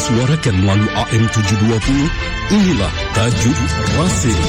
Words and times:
disuarakan 0.00 0.56
melalui 0.64 0.88
AM 0.96 1.24
720, 1.28 2.56
inilah 2.56 2.92
Tajuk 3.12 3.58
Rasim. 4.00 4.42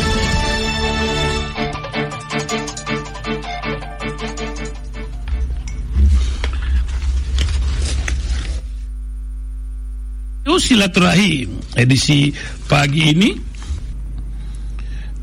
silaturahim 10.61 11.57
edisi 11.73 12.29
pagi 12.69 13.11
ini 13.11 13.33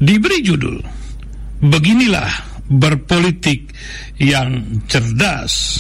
diberi 0.03 0.43
judul 0.43 0.83
Beginilah 1.63 2.27
berpolitik 2.67 3.71
yang 4.19 4.83
cerdas. 4.91 5.79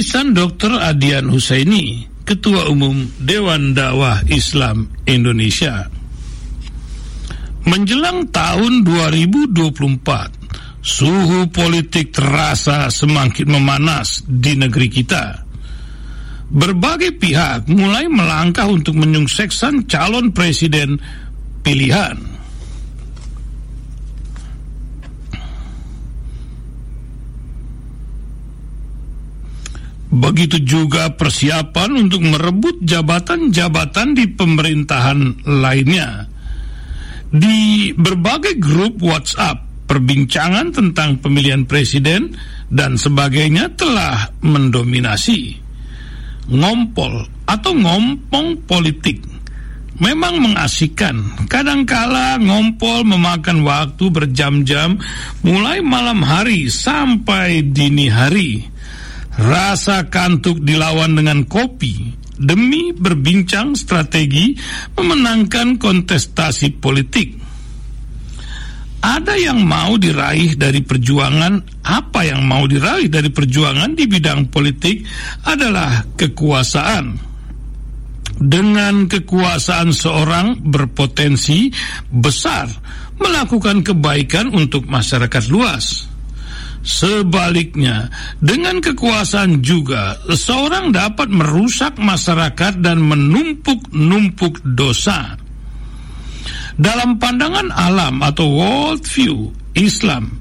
Tulisan 0.00 0.32
Dr. 0.32 0.80
Adian 0.80 1.28
Husaini, 1.28 2.08
Ketua 2.24 2.72
Umum 2.72 3.04
Dewan 3.20 3.76
Dakwah 3.76 4.24
Islam 4.32 4.88
Indonesia. 5.04 5.92
Menjelang 7.68 8.32
tahun 8.32 8.80
2024, 8.80 10.80
suhu 10.80 11.52
politik 11.52 12.16
terasa 12.16 12.88
semakin 12.88 13.60
memanas 13.60 14.24
di 14.24 14.56
negeri 14.56 14.88
kita. 14.88 15.44
Berbagai 16.48 17.20
pihak 17.20 17.68
mulai 17.68 18.08
melangkah 18.08 18.72
untuk 18.72 18.96
menyukseskan 18.96 19.84
calon 19.84 20.32
presiden 20.32 20.96
pilihan. 21.60 22.29
Begitu 30.10 30.58
juga 30.66 31.14
persiapan 31.14 32.06
untuk 32.06 32.26
merebut 32.26 32.82
jabatan-jabatan 32.82 34.18
di 34.18 34.26
pemerintahan 34.26 35.46
lainnya. 35.46 36.26
Di 37.30 37.94
berbagai 37.94 38.58
grup 38.58 38.98
WhatsApp 38.98 39.86
perbincangan 39.86 40.74
tentang 40.74 41.22
pemilihan 41.22 41.62
presiden 41.62 42.34
dan 42.66 42.98
sebagainya 42.98 43.70
telah 43.78 44.34
mendominasi. 44.42 45.54
Ngompol 46.50 47.30
atau 47.46 47.70
ngompong 47.70 48.66
politik 48.66 49.22
memang 50.02 50.42
mengasihkan. 50.42 51.46
Kadangkala 51.46 52.40
ngompol 52.42 53.06
memakan 53.06 53.62
waktu 53.62 54.10
berjam-jam 54.10 54.98
mulai 55.46 55.78
malam 55.84 56.24
hari 56.26 56.66
sampai 56.66 57.62
dini 57.62 58.10
hari. 58.10 58.66
Rasa 59.38 60.10
kantuk 60.10 60.64
dilawan 60.66 61.14
dengan 61.14 61.46
kopi 61.46 62.16
demi 62.40 62.90
berbincang 62.90 63.76
strategi 63.76 64.56
memenangkan 64.96 65.76
kontestasi 65.76 66.80
politik 66.80 67.40
ada 69.00 69.32
yang 69.32 69.64
mau 69.64 69.96
diraih 69.96 70.60
dari 70.60 70.84
perjuangan, 70.84 71.80
apa 71.88 72.20
yang 72.20 72.44
mau 72.44 72.68
diraih 72.68 73.08
dari 73.08 73.32
perjuangan 73.32 73.96
di 73.96 74.04
bidang 74.04 74.52
politik 74.52 75.00
adalah 75.48 76.04
kekuasaan. 76.20 77.32
Dengan 78.40 79.08
kekuasaan 79.08 79.92
seorang 79.96 80.60
berpotensi 80.64 81.72
besar 82.12 82.68
melakukan 83.16 83.80
kebaikan 83.80 84.52
untuk 84.52 84.84
masyarakat 84.84 85.48
luas. 85.48 86.09
Sebaliknya, 86.80 88.08
dengan 88.40 88.80
kekuasaan 88.80 89.60
juga 89.60 90.16
seorang 90.32 90.96
dapat 90.96 91.28
merusak 91.28 92.00
masyarakat 92.00 92.80
dan 92.80 93.04
menumpuk-numpuk 93.04 94.64
dosa 94.64 95.36
dalam 96.80 97.20
pandangan 97.20 97.68
alam 97.68 98.24
atau 98.24 98.48
world 98.48 99.04
view 99.04 99.52
Islam, 99.76 100.40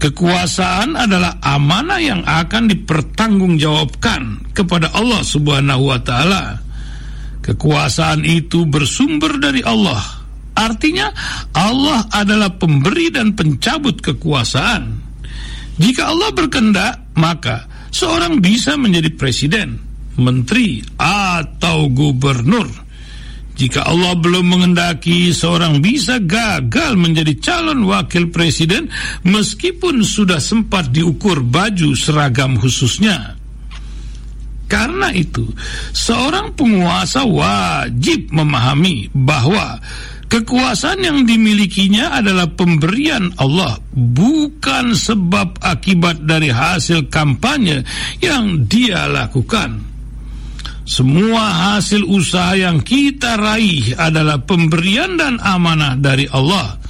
kekuasaan 0.00 0.96
adalah 0.96 1.36
amanah 1.44 2.00
yang 2.00 2.24
akan 2.24 2.72
dipertanggungjawabkan 2.72 4.54
kepada 4.56 4.88
Allah 4.96 5.20
Subhanahu 5.20 5.92
wa 5.92 6.00
taala. 6.00 6.64
Kekuasaan 7.44 8.24
itu 8.24 8.64
bersumber 8.64 9.36
dari 9.36 9.60
Allah. 9.60 10.00
Artinya 10.56 11.12
Allah 11.52 12.08
adalah 12.16 12.56
pemberi 12.56 13.12
dan 13.12 13.36
pencabut 13.36 14.00
kekuasaan. 14.00 15.07
Jika 15.78 16.10
Allah 16.10 16.30
berkehendak, 16.34 17.14
maka 17.14 17.64
seorang 17.94 18.42
bisa 18.42 18.74
menjadi 18.74 19.14
presiden, 19.14 19.78
menteri, 20.18 20.82
atau 20.98 21.86
gubernur 21.90 22.88
jika 23.58 23.90
Allah 23.90 24.14
belum 24.14 24.54
mengendaki 24.54 25.34
seorang 25.34 25.82
bisa 25.82 26.22
gagal 26.22 26.94
menjadi 26.94 27.34
calon 27.42 27.90
wakil 27.90 28.30
presiden 28.30 28.86
meskipun 29.26 30.06
sudah 30.06 30.38
sempat 30.38 30.94
diukur 30.94 31.42
baju 31.42 31.90
seragam 31.98 32.54
khususnya. 32.54 33.34
Karena 34.70 35.10
itu, 35.10 35.42
seorang 35.90 36.54
penguasa 36.54 37.26
wajib 37.26 38.30
memahami 38.30 39.10
bahwa 39.10 39.82
kekuasaan 40.28 41.00
yang 41.02 41.18
dimilikinya 41.24 42.20
adalah 42.20 42.46
pemberian 42.52 43.32
Allah, 43.40 43.80
bukan 43.92 44.92
sebab 44.94 45.58
akibat 45.60 46.22
dari 46.24 46.52
hasil 46.52 47.08
kampanye 47.08 47.82
yang 48.22 48.68
dia 48.68 49.08
lakukan. 49.08 49.88
Semua 50.88 51.76
hasil 51.76 52.00
usaha 52.00 52.56
yang 52.56 52.80
kita 52.80 53.36
raih 53.36 53.92
adalah 54.00 54.40
pemberian 54.40 55.20
dan 55.20 55.36
amanah 55.36 56.00
dari 56.00 56.24
Allah. 56.32 56.80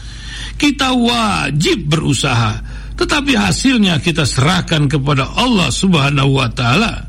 Kita 0.55 0.95
wajib 0.95 1.91
berusaha, 1.91 2.63
tetapi 2.95 3.35
hasilnya 3.35 3.99
kita 3.99 4.23
serahkan 4.23 4.87
kepada 4.87 5.35
Allah 5.35 5.71
Subhanahu 5.75 6.31
wa 6.31 6.47
taala. 6.51 7.08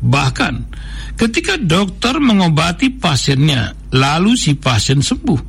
Bahkan 0.00 0.54
ketika 1.20 1.60
dokter 1.60 2.16
mengobati 2.16 2.88
pasiennya, 2.96 3.76
lalu 3.92 4.36
si 4.36 4.56
pasien 4.56 5.04
sembuh, 5.04 5.40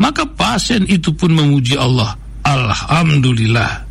maka 0.00 0.24
pasien 0.24 0.88
itu 0.88 1.12
pun 1.12 1.32
memuji 1.36 1.76
Allah. 1.76 2.16
Alhamdulillah. 2.40 3.88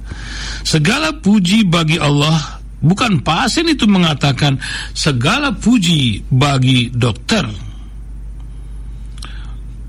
Segala 0.66 1.14
puji 1.14 1.70
bagi 1.70 2.02
Allah 2.02 2.60
Bukan 2.80 3.20
pasien 3.28 3.68
itu 3.68 3.84
mengatakan 3.84 4.56
segala 4.96 5.52
puji 5.52 6.24
bagi 6.32 6.88
dokter. 6.88 7.44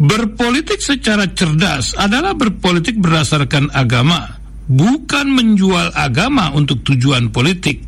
Berpolitik 0.00 0.80
secara 0.82 1.30
cerdas 1.30 1.94
adalah 1.94 2.34
berpolitik 2.34 2.98
berdasarkan 2.98 3.70
agama, 3.70 4.39
bukan 4.70 5.26
menjual 5.34 5.90
agama 5.98 6.54
untuk 6.54 6.86
tujuan 6.86 7.34
politik. 7.34 7.82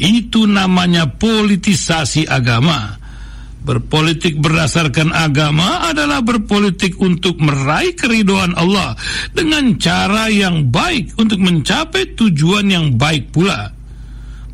Itu 0.00 0.48
namanya 0.48 1.12
politisasi 1.12 2.24
agama. 2.24 2.96
Berpolitik 3.62 4.42
berdasarkan 4.42 5.14
agama 5.14 5.86
adalah 5.86 6.18
berpolitik 6.18 6.98
untuk 6.98 7.38
meraih 7.38 7.94
keridoan 7.94 8.58
Allah 8.58 8.98
dengan 9.30 9.78
cara 9.78 10.26
yang 10.26 10.66
baik 10.66 11.14
untuk 11.14 11.38
mencapai 11.38 12.18
tujuan 12.18 12.66
yang 12.66 12.98
baik 12.98 13.30
pula 13.30 13.70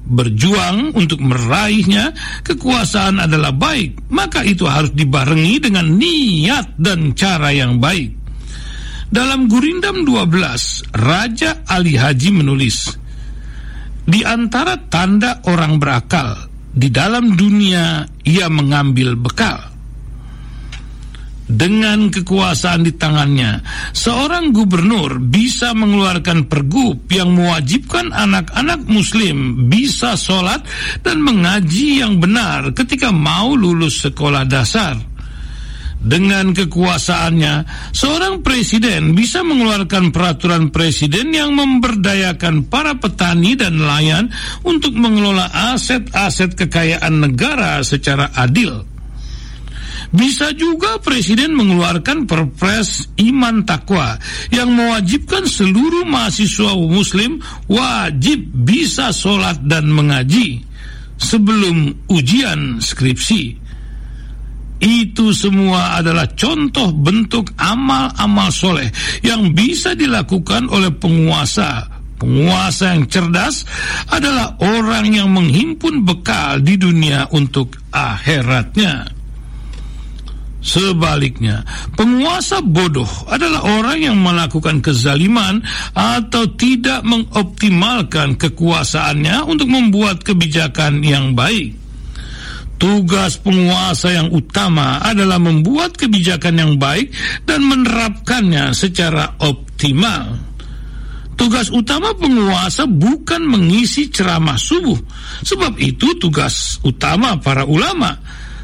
berjuang 0.08 0.96
untuk 0.96 1.20
meraihnya, 1.20 2.16
kekuasaan 2.40 3.20
adalah 3.20 3.52
baik, 3.52 4.08
maka 4.08 4.40
itu 4.40 4.64
harus 4.64 4.88
dibarengi 4.96 5.60
dengan 5.60 5.84
niat 6.00 6.80
dan 6.80 7.12
cara 7.12 7.52
yang 7.52 7.76
baik. 7.76 8.17
Dalam 9.08 9.48
Gurindam 9.48 10.04
12, 10.04 10.92
Raja 10.92 11.64
Ali 11.64 11.96
Haji 11.96 12.30
menulis, 12.32 12.92
di 14.04 14.20
antara 14.20 14.76
tanda 14.76 15.40
orang 15.48 15.80
berakal, 15.80 16.36
di 16.68 16.92
dalam 16.92 17.32
dunia 17.32 18.04
ia 18.28 18.52
mengambil 18.52 19.16
bekal 19.16 19.78
dengan 21.48 22.12
kekuasaan 22.12 22.84
di 22.84 22.92
tangannya, 22.92 23.64
seorang 23.96 24.52
gubernur 24.52 25.16
bisa 25.16 25.72
mengeluarkan 25.72 26.44
pergub 26.44 27.08
yang 27.08 27.32
mewajibkan 27.32 28.12
anak-anak 28.12 28.84
muslim 28.84 29.64
bisa 29.72 30.12
sholat 30.20 30.60
dan 31.00 31.24
mengaji 31.24 32.04
yang 32.04 32.20
benar 32.20 32.76
ketika 32.76 33.08
mau 33.08 33.56
lulus 33.56 34.04
sekolah 34.04 34.44
dasar. 34.44 35.07
Dengan 35.98 36.54
kekuasaannya, 36.54 37.54
seorang 37.90 38.46
presiden 38.46 39.18
bisa 39.18 39.42
mengeluarkan 39.42 40.14
peraturan 40.14 40.70
presiden 40.70 41.34
yang 41.34 41.58
memberdayakan 41.58 42.70
para 42.70 42.94
petani 42.94 43.58
dan 43.58 43.82
nelayan 43.82 44.30
untuk 44.62 44.94
mengelola 44.94 45.50
aset-aset 45.74 46.54
kekayaan 46.54 47.18
negara 47.18 47.82
secara 47.82 48.30
adil 48.30 48.86
Bisa 50.08 50.54
juga 50.56 51.02
Presiden 51.02 51.52
mengeluarkan 51.52 52.24
perpres 52.24 53.12
iman 53.18 53.66
takwa 53.66 54.16
yang 54.54 54.72
mewajibkan 54.72 55.44
seluruh 55.44 56.06
mahasiswa 56.06 56.78
muslim 56.78 57.42
wajib 57.68 58.48
bisa 58.54 59.12
sholat 59.12 59.60
dan 59.66 59.90
mengaji 59.90 60.62
sebelum 61.18 61.92
ujian 62.08 62.78
skripsi. 62.80 63.67
Itu 64.78 65.34
semua 65.34 65.98
adalah 65.98 66.30
contoh 66.38 66.94
bentuk 66.94 67.50
amal-amal 67.58 68.50
soleh 68.54 68.86
yang 69.26 69.50
bisa 69.50 69.98
dilakukan 69.98 70.70
oleh 70.70 70.94
penguasa. 70.94 71.98
Penguasa 72.18 72.98
yang 72.98 73.06
cerdas 73.06 73.62
adalah 74.10 74.58
orang 74.58 75.14
yang 75.14 75.30
menghimpun 75.30 76.02
bekal 76.02 76.58
di 76.58 76.74
dunia 76.74 77.30
untuk 77.30 77.78
akhiratnya. 77.94 79.18
Sebaliknya, 80.58 81.62
penguasa 81.94 82.58
bodoh 82.58 83.06
adalah 83.30 83.62
orang 83.78 83.98
yang 84.02 84.18
melakukan 84.18 84.82
kezaliman 84.82 85.62
atau 85.94 86.50
tidak 86.58 87.06
mengoptimalkan 87.06 88.34
kekuasaannya 88.34 89.46
untuk 89.46 89.70
membuat 89.70 90.26
kebijakan 90.26 91.06
yang 91.06 91.38
baik. 91.38 91.87
Tugas 92.78 93.34
penguasa 93.42 94.14
yang 94.14 94.30
utama 94.30 95.02
adalah 95.02 95.42
membuat 95.42 95.98
kebijakan 95.98 96.54
yang 96.62 96.72
baik 96.78 97.10
dan 97.42 97.66
menerapkannya 97.66 98.70
secara 98.70 99.34
optimal. 99.42 100.38
Tugas 101.34 101.70
utama 101.70 102.14
penguasa 102.14 102.86
bukan 102.86 103.46
mengisi 103.46 104.10
ceramah 104.10 104.58
subuh, 104.58 104.98
sebab 105.42 105.74
itu 105.78 106.10
tugas 106.18 106.82
utama 106.82 107.38
para 107.38 107.62
ulama 107.62 108.14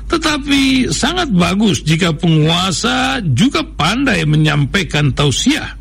tetapi 0.05 0.93
sangat 0.93 1.33
bagus 1.33 1.81
jika 1.81 2.13
penguasa 2.13 3.19
juga 3.35 3.65
pandai 3.65 4.23
menyampaikan 4.29 5.11
tausiah. 5.17 5.75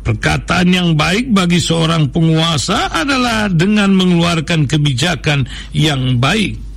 Perkataan 0.00 0.68
yang 0.72 0.88
baik 0.96 1.34
bagi 1.34 1.60
seorang 1.60 2.08
penguasa 2.08 2.88
adalah 2.88 3.52
dengan 3.52 3.92
mengeluarkan 3.92 4.64
kebijakan 4.64 5.44
yang 5.76 6.16
baik. 6.16 6.69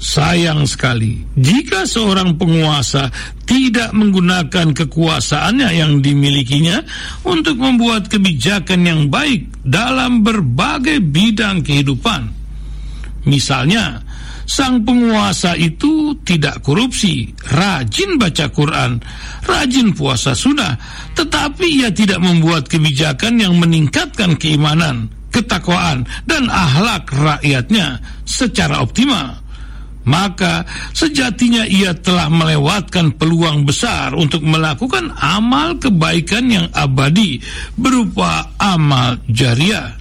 Sayang 0.00 0.64
sekali 0.64 1.20
jika 1.36 1.84
seorang 1.84 2.40
penguasa 2.40 3.12
tidak 3.44 3.92
menggunakan 3.92 4.72
kekuasaannya 4.72 5.76
yang 5.76 6.00
dimilikinya 6.00 6.80
untuk 7.28 7.60
membuat 7.60 8.08
kebijakan 8.08 8.80
yang 8.80 9.02
baik 9.12 9.52
dalam 9.60 10.24
berbagai 10.24 11.04
bidang 11.04 11.60
kehidupan. 11.60 12.32
Misalnya, 13.28 14.00
sang 14.48 14.88
penguasa 14.88 15.52
itu 15.52 16.16
tidak 16.24 16.64
korupsi, 16.64 17.28
rajin 17.52 18.16
baca 18.16 18.48
Quran, 18.48 18.96
rajin 19.44 19.92
puasa 19.92 20.32
sunnah, 20.32 20.80
tetapi 21.12 21.84
ia 21.84 21.92
tidak 21.92 22.24
membuat 22.24 22.72
kebijakan 22.72 23.36
yang 23.36 23.60
meningkatkan 23.60 24.32
keimanan, 24.40 25.12
ketakwaan, 25.28 26.08
dan 26.24 26.48
akhlak 26.48 27.04
rakyatnya 27.12 28.00
secara 28.24 28.80
optimal. 28.80 29.36
Maka 30.00 30.64
sejatinya 30.96 31.68
ia 31.68 31.92
telah 31.92 32.32
melewatkan 32.32 33.12
peluang 33.20 33.68
besar 33.68 34.16
untuk 34.16 34.40
melakukan 34.40 35.12
amal 35.20 35.76
kebaikan 35.76 36.48
yang 36.48 36.66
abadi 36.72 37.36
berupa 37.76 38.48
amal 38.56 39.20
jariah 39.28 40.00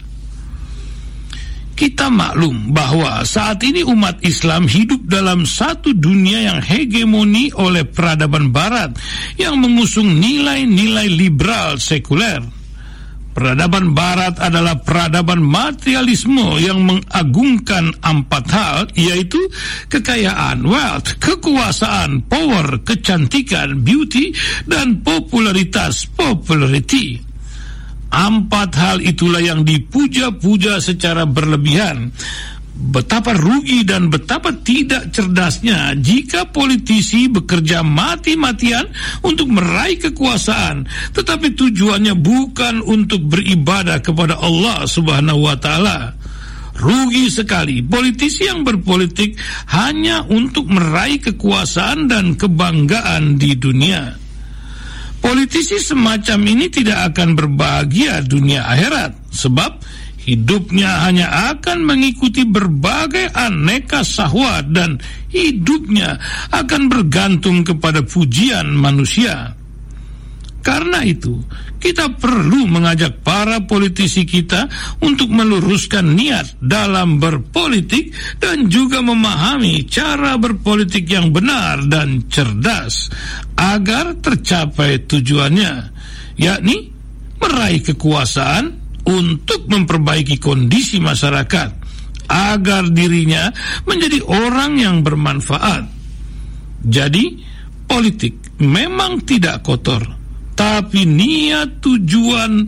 kita 1.80 2.12
maklum 2.12 2.76
bahwa 2.76 3.24
saat 3.24 3.64
ini 3.64 3.88
umat 3.88 4.20
Islam 4.20 4.68
hidup 4.68 5.00
dalam 5.08 5.48
satu 5.48 5.96
dunia 5.96 6.52
yang 6.52 6.60
hegemoni 6.60 7.56
oleh 7.56 7.88
peradaban 7.88 8.52
barat 8.52 8.92
yang 9.40 9.56
mengusung 9.64 10.20
nilai-nilai 10.20 11.08
liberal 11.08 11.80
sekuler. 11.80 12.59
Peradaban 13.40 13.96
barat 13.96 14.36
adalah 14.36 14.84
peradaban 14.84 15.40
materialisme 15.40 16.60
yang 16.60 16.84
mengagungkan 16.84 17.96
empat 18.04 18.46
hal 18.52 18.92
yaitu 19.00 19.40
kekayaan, 19.88 20.68
wealth, 20.68 21.16
kekuasaan, 21.24 22.28
power, 22.28 22.84
kecantikan, 22.84 23.80
beauty, 23.80 24.36
dan 24.68 25.00
popularitas, 25.00 26.04
popularity. 26.20 27.24
Empat 28.12 28.76
hal 28.76 28.98
itulah 29.00 29.40
yang 29.40 29.64
dipuja-puja 29.64 30.84
secara 30.84 31.24
berlebihan. 31.24 32.12
Betapa 32.80 33.36
rugi 33.36 33.84
dan 33.84 34.08
betapa 34.08 34.56
tidak 34.64 35.12
cerdasnya 35.12 36.00
jika 36.00 36.48
politisi 36.48 37.28
bekerja 37.28 37.84
mati-matian 37.84 38.88
untuk 39.20 39.52
meraih 39.52 40.00
kekuasaan, 40.00 40.88
tetapi 41.12 41.60
tujuannya 41.60 42.16
bukan 42.16 42.80
untuk 42.80 43.28
beribadah 43.28 44.00
kepada 44.00 44.40
Allah 44.40 44.88
Subhanahu 44.88 45.44
wa 45.44 45.60
taala. 45.60 46.16
Rugi 46.80 47.28
sekali 47.28 47.84
politisi 47.84 48.48
yang 48.48 48.64
berpolitik 48.64 49.36
hanya 49.76 50.24
untuk 50.32 50.72
meraih 50.72 51.20
kekuasaan 51.20 52.08
dan 52.08 52.40
kebanggaan 52.40 53.36
di 53.36 53.60
dunia. 53.60 54.16
Politisi 55.20 55.84
semacam 55.84 56.40
ini 56.48 56.72
tidak 56.72 57.12
akan 57.12 57.36
berbahagia 57.36 58.24
dunia 58.24 58.64
akhirat 58.64 59.20
sebab 59.36 59.84
hidupnya 60.26 61.08
hanya 61.08 61.56
akan 61.56 61.86
mengikuti 61.88 62.44
berbagai 62.44 63.32
aneka 63.32 64.04
sahwat 64.04 64.70
dan 64.74 65.00
hidupnya 65.32 66.20
akan 66.52 66.92
bergantung 66.92 67.64
kepada 67.64 68.04
pujian 68.04 68.76
manusia. 68.76 69.56
Karena 70.60 71.08
itu, 71.08 71.40
kita 71.80 72.20
perlu 72.20 72.68
mengajak 72.68 73.24
para 73.24 73.64
politisi 73.64 74.28
kita 74.28 74.68
untuk 75.00 75.32
meluruskan 75.32 76.20
niat 76.20 76.60
dalam 76.60 77.16
berpolitik 77.16 78.12
dan 78.44 78.68
juga 78.68 79.00
memahami 79.00 79.88
cara 79.88 80.36
berpolitik 80.36 81.08
yang 81.08 81.32
benar 81.32 81.80
dan 81.88 82.28
cerdas 82.28 83.08
agar 83.56 84.20
tercapai 84.20 85.00
tujuannya, 85.08 85.96
yakni 86.36 86.92
meraih 87.40 87.80
kekuasaan 87.80 88.79
untuk 89.08 89.70
memperbaiki 89.70 90.42
kondisi 90.42 91.00
masyarakat 91.00 91.70
agar 92.30 92.84
dirinya 92.92 93.50
menjadi 93.88 94.22
orang 94.28 94.78
yang 94.78 95.02
bermanfaat. 95.02 95.84
Jadi, 96.84 97.42
politik 97.90 98.60
memang 98.62 99.24
tidak 99.26 99.66
kotor 99.66 100.20
tapi 100.60 101.08
niat 101.08 101.80
tujuan 101.80 102.68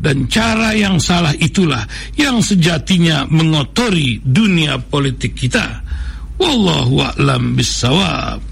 dan 0.00 0.24
cara 0.32 0.72
yang 0.72 0.96
salah 0.96 1.36
itulah 1.36 1.84
yang 2.16 2.40
sejatinya 2.40 3.28
mengotori 3.28 4.16
dunia 4.24 4.80
politik 4.80 5.36
kita. 5.36 5.84
Wallahu 6.40 7.04
a'lam 7.04 7.52
bissawab. 7.52 8.49